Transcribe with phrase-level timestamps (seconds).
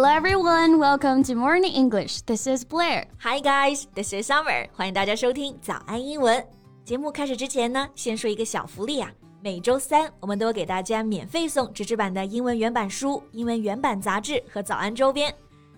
[0.00, 2.20] Hello everyone, welcome to Morning English.
[2.20, 3.06] This is Blair.
[3.20, 4.68] Hi guys, this is Summer.
[4.72, 6.46] 欢迎大家收听早安英文。
[6.84, 9.10] 节目开始之前呢，先说一个小福利啊。
[9.42, 15.34] 每周三我们都会给大家免费送纸质版的英文原版书、英文原版杂志和早安周边。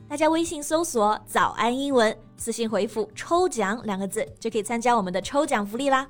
[0.06, 6.06] 大家微信搜索“早安英文”，私信回复“抽奖”两个字，就可以参加我们的抽奖福利啦。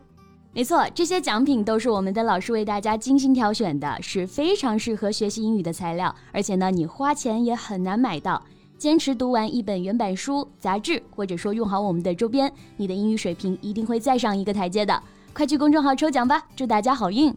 [0.53, 6.14] 没错，这些奖品都是我们的老师为大家精心挑选的，是非常适合学习英语的材料。
[6.32, 8.43] 而且呢，你花钱也很难买到。
[8.76, 15.03] 坚持读完一本原版书、杂志，或者说用好我们的周边，你的英语水平一定会再上一个台阶的。
[15.32, 17.32] 快去公众号抽奖吧，祝大家好运。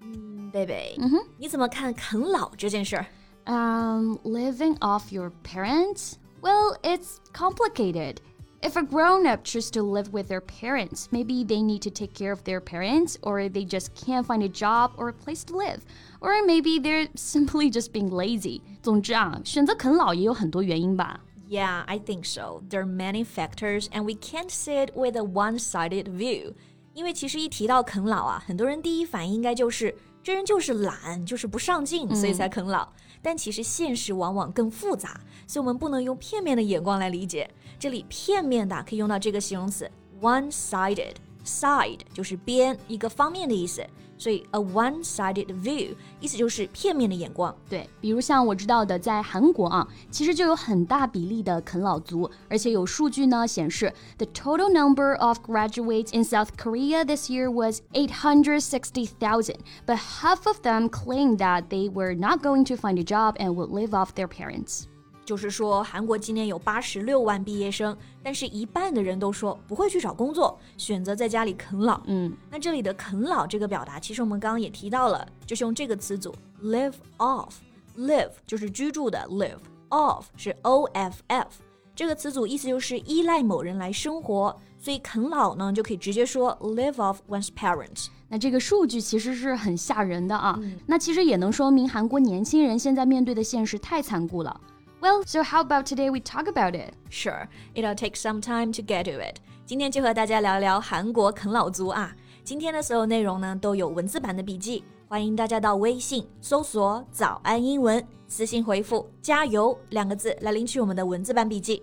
[0.00, 3.06] 嗯，贝贝，嗯哼，你怎么看啃老这件事儿
[3.44, 6.14] ？Um, living off your parents?
[6.40, 8.16] Well, it's complicated.
[8.61, 12.13] If a grown up chooses to live with their parents, maybe they need to take
[12.15, 15.55] care of their parents, or they just can't find a job or a place to
[15.55, 15.81] live,
[16.19, 18.61] or maybe they're simply just being lazy.
[18.81, 21.19] 总之啊，选择啃老也有很多原因吧。
[21.47, 22.63] Yeah, I think so.
[22.67, 26.53] There are many factors, and we can't see it with a one-sided view.
[26.95, 32.91] 因为其实一提到啃老啊，很多人第一反应应该就是这人就是懒，就是不上进，所以才啃老。
[33.22, 37.50] 但其实现实往往更复杂，所以我们不能用片面的眼光来理解。
[37.78, 39.90] 这里片面的可以用到这个形容词
[40.20, 41.14] “one-sided”
[41.45, 43.85] one-sided，side 就是边一个方面的意思。
[44.17, 47.53] 所以 a one-sided view 意思就是片面的眼光。
[47.69, 60.87] 对，比如像我知道的，在韩国啊，其实就有很大比例的啃老族，而且有数据呢显示，the total number of graduates in South Korea this year was 860,000, but half of them
[60.89, 64.29] claimed that they were not going to find a job and would live off their
[64.29, 64.87] parents.
[65.30, 72.00] 就是说，韩国今年有八十六万毕业生，但是一半的人都说不会去找工作，选择在家里啃老。
[72.06, 77.52] 嗯，那这里的啃老这个表达，其实我们刚刚也提到了，就是用这个词组 live off。
[77.96, 81.46] live 就是居住的 live，off 是 o f f，
[81.94, 88.08] 这个词组意思就是依赖某人来生活，所以啃老呢就可以直接说 live off one's parents。
[88.28, 94.60] 那这个数据其实是很吓人的啊，那其实也能说明韩国年轻人现在面对的现实太残酷了。
[95.00, 96.92] Well, so how about today we talk about it?
[97.08, 99.36] Sure, it'll take some time to get to it.
[99.64, 102.14] 今天就和大家聊聊韩国啃老族啊。
[102.44, 111.82] 今天的所有内容呢都有文字版的笔记，欢迎大家到微信搜索“早安英文”，私信回复“加油”两个字来领取我们的文字版笔记。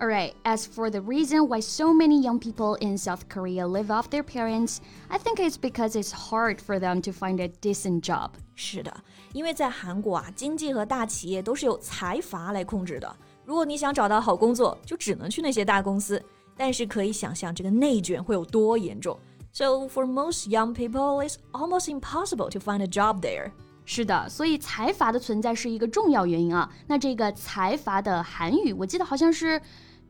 [0.00, 4.10] Alright, as for the reason why so many young people in South Korea live off
[4.10, 8.30] their parents, I think it's because it's hard for them to find a decent job.
[8.56, 8.92] 是的，
[9.32, 13.16] 因为在韩国啊，经济和大企业都是由财阀来控制的。
[13.44, 16.22] 如果你想找到好工作，就只能去那些大公司。
[16.56, 19.18] 但是可以想象这个内卷会有多严重。
[19.52, 23.50] So for most young people, it's almost impossible to find a job there.
[23.91, 26.71] 是的，所以财阀的存在是一个重要原因啊。
[26.85, 29.59] 那这个财阀的韩语，我记得好像是。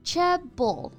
[0.04, 0.92] Chaebol.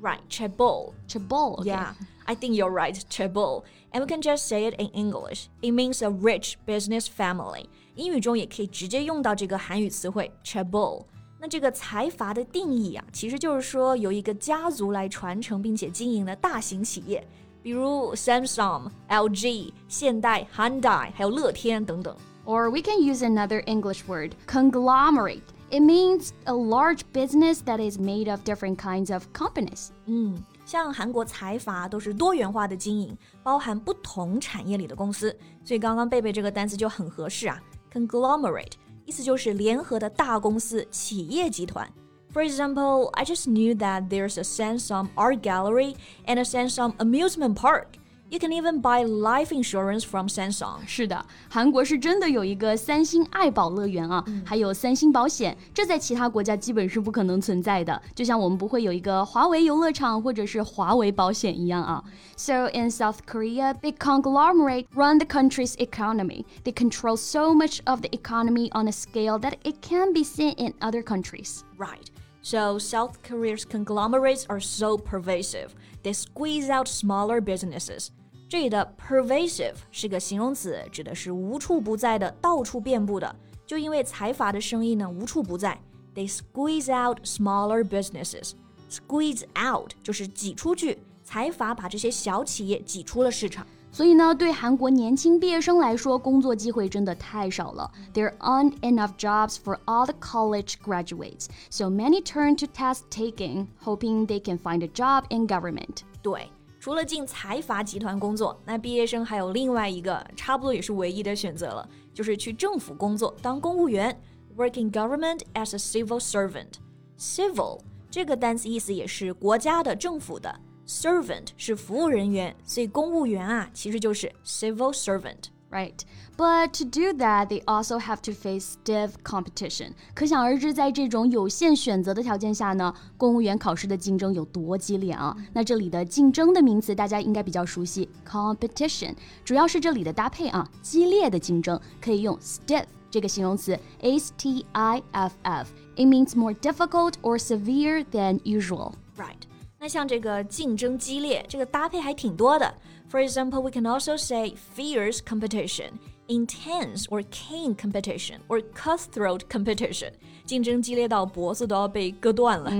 [0.00, 0.92] Right, chaebol.
[1.08, 1.60] Chaebol.
[1.60, 1.70] Okay.
[1.70, 1.94] Yeah,
[2.24, 3.62] I think you're right, chaebol.
[3.92, 5.46] And we can just say it in English.
[5.62, 7.66] It means a rich business family.
[7.94, 11.04] 英语中也可以直接用到这个韩语词汇 chaebol。
[11.40, 17.26] 那这个财阀的定义啊，其实就是说由一个家族来传承并且经营的大型企业，
[17.61, 22.15] 比如 Samsung、LG、现代、Hyundai，还有乐天等等。
[22.45, 25.41] Or we can use another English word, conglomerate.
[25.69, 29.89] It means a large business that is made of different kinds of companies.
[30.05, 37.61] 嗯，像韩国财阀都是多元化的经营，包含不同产业里的公司，所以刚刚贝贝这个单词就很合适啊。
[37.91, 38.73] Conglomerate
[39.05, 41.91] 意思就是联合的大公司、企业集团。
[42.33, 45.95] For example, I just knew that there's a Samsung art gallery
[46.25, 47.97] and a Samsung amusement park.
[48.29, 50.85] You can even buy life insurance from Samsung。
[50.85, 57.99] 是的，韩国是真的有一个三星爱宝乐园啊，嗯、还有三星保险，这在其他国家基本是不可能存在的。
[58.13, 62.03] 就像我们不会有一个华为游乐场或者是华为保险一样啊。
[62.35, 66.43] So in South Korea, big conglomerate run the country's economy.
[66.65, 70.53] They control so much of the economy on a scale that it can be seen
[70.57, 71.61] in other countries.
[71.77, 72.11] Right.
[72.41, 75.69] So South Korea's conglomerates are so pervasive.
[76.03, 78.07] They squeeze out smaller businesses.
[78.47, 83.35] 这里的 pervasive 是个形容词，指的是无处不在的、到处遍布的。
[83.65, 85.77] 就因为财阀的生意呢无处不在，
[86.15, 93.67] they squeeze out smaller businesses。squeeze out 就是挤出去，财阀把这些小企业挤出了市场。
[93.91, 97.91] 所以呢，对韩国年轻毕业生来说，工作机会真的太少了。
[98.13, 104.27] There aren't enough jobs for all the college graduates, so many turn to test taking, hoping
[104.27, 106.01] they can find a job in government.
[106.21, 106.51] 对。
[106.79, 114.21] 除了进财阀集团工作，那毕业生还有另外一个差不多也是唯一的选择了，就是去政府工作当公务员
[114.55, 116.73] work in government as a civil servant.
[117.17, 120.55] Civil 这个单词意思也是国家的、政府的
[120.87, 125.99] ，servant 是服务人员，所以公务员啊其实就是 civil servant。Right.
[126.37, 129.91] But to do that, they also have to face stiff competition.
[130.13, 135.35] 可想而知，在这种有限选择的条件下呢，公务员考试的竞争有多激烈啊！
[135.51, 139.13] 那这里的竞争的名词大家应该比较熟悉，competition，
[139.43, 148.93] 主要是这里的搭配啊，激烈的竞争可以用 stiff 这个形容词，s t i f f。It means more difficult or severe than usual.
[149.17, 149.41] Right.
[149.82, 152.72] 那像这个竞争激烈，这个搭配还挺多的。
[153.10, 155.94] For example, we can also say fierce competition,
[156.28, 160.12] intense or keen competition, or cutthroat competition.
[160.44, 162.72] 竞争激烈到脖子都要被割断了。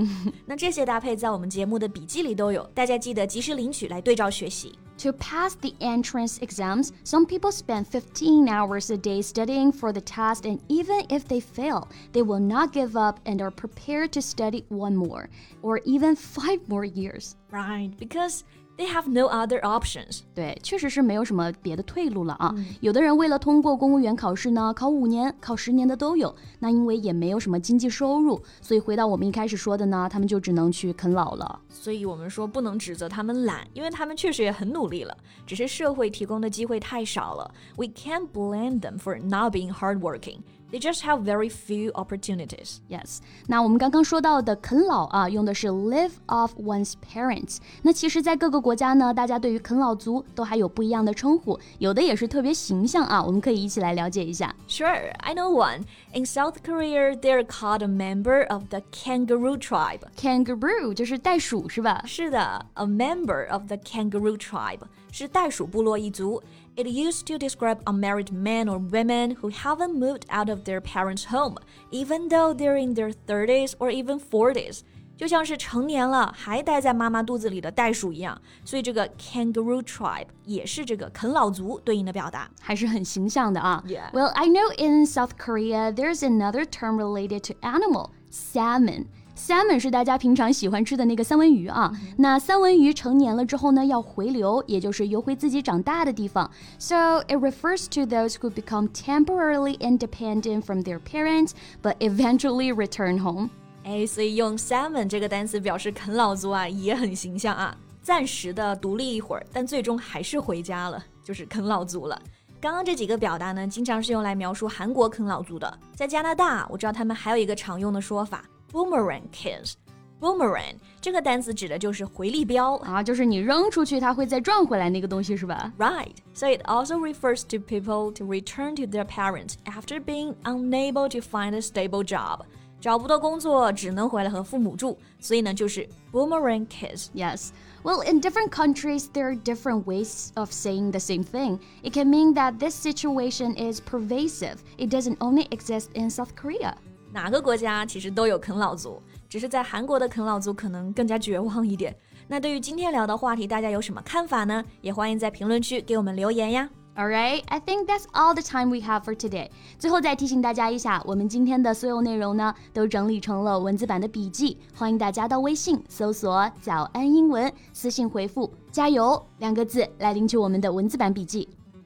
[0.45, 4.71] 那这些搭配在我们节目的笔记里都有，大家记得及时领取来对照学习。
[5.03, 10.45] To pass the entrance exams, some people spend 15 hours a day studying for the test,
[10.45, 14.63] and even if they fail, they will not give up and are prepared to study
[14.69, 15.27] one more
[15.61, 17.35] or even five more years.
[17.51, 18.45] Right, because
[18.77, 20.21] they have no other options.
[20.33, 22.53] 对，确实是没有什么别的退路了啊。
[22.55, 26.35] 嗯、有的人为了通过公务员考试呢，考五年、考十年的都有。
[26.59, 31.59] 那因为也没有什么经济收入，所以回到我们一开始说的呢，他们就只能去啃老了。
[31.69, 37.53] 所以我们说不能指责他们懒，因为他们确实也很努力了，只是社会提供的机会太少了。
[37.75, 40.39] We can't blame them for not being hardworking.
[40.72, 42.80] They just have very few opportunities.
[42.90, 47.56] Yes，那我们刚刚说到的啃老啊，用的是 live off one's parents。
[47.80, 53.24] 那其实，在各个国家呢，大家对于啃老族都还有不一样的称呼，有的也是特别形象啊。
[53.24, 54.54] 我们可以一起来了解一下。
[54.68, 55.84] Sure, I know one.
[56.12, 60.00] In South Korea, they're called a member of the kangaroo tribe.
[60.18, 62.02] Kangaroo 就是袋鼠是吧？
[62.04, 64.80] 是的，a member of the kangaroo tribe
[65.10, 66.42] 是袋鼠部落一族。
[66.76, 71.26] it used to describe unmarried men or women who haven't moved out of their parents'
[71.30, 71.56] home,
[71.90, 74.82] even though they're in their 30s or even 40s.
[75.16, 83.82] 就像是成年了还待在妈妈肚子里的袋鼠一样，所以这个 kangaroo tribe 也是这个啃老族对应的表达，还是很形象的啊。
[83.84, 84.12] Yeah.
[84.12, 89.06] Well, I know in South Korea there's another term related to animal, salmon.
[89.35, 91.91] Salmon 是大家平常喜欢吃的那个三文鱼啊。
[92.17, 96.49] 那三文鱼成年了之后呢，要回流，也就是游回自己长大的地方。
[96.77, 101.51] So it refers to those who become temporarily independent from their parents,
[101.81, 103.49] but eventually return home.
[103.83, 107.75] 哎，所以用 salmon 这个单词表示啃老族啊，也很形象啊。
[108.01, 112.21] 暂时的独立一会儿，但最终还是回家了，就是啃老族了。
[112.61, 115.79] 刚刚这几个表达呢，经常是用来描述韩国啃老族的。
[115.95, 118.45] 在加拿大，我知道他们还有一个常用的说法。
[118.72, 119.74] Boomerang kids.
[120.20, 125.72] Boomerang 这个单词指的就是回力镖啊，就是你扔出去，它会再转回来那个东西是吧？
[125.78, 126.16] Right.
[126.34, 131.18] So it also refers to people to return to their parents after being unable to
[131.20, 132.40] find a stable job.
[132.80, 137.08] 找不到工作，只能回来和父母住，所以呢，就是 boomerang kids.
[137.14, 137.50] Yes.
[137.84, 141.60] Well, in different countries, there are different ways of saying the same thing.
[141.82, 144.56] It can mean that this situation is pervasive.
[144.76, 146.76] It doesn't only exist in South Korea.
[147.13, 148.99] 哪个国家其实都有啃老族，
[149.29, 151.95] 只是在韩国的啃老族可能更加绝望一点。
[152.27, 154.65] 那对于今天聊的话题，大家有什么看法呢？
[154.81, 156.67] 也欢迎在评论区给我们留言呀。
[156.95, 159.49] All right, I think that's all the time we have for today.
[159.77, 171.47] 最后再提醒大家一下，我们今天的所有内容呢，都整理成了文字版的笔记，欢迎大家到微信搜索“早安英文”，私信回复“加油”两个字来领取我们的文字版笔记。